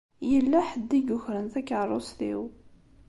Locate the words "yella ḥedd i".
0.31-0.99